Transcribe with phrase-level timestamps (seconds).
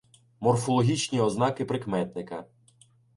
[0.39, 2.45] Морфологічні ознаки прикметника